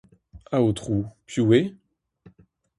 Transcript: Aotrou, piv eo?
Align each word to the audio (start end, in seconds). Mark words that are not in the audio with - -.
Aotrou, 0.55 0.99
piv 1.27 1.51
eo? 1.57 1.65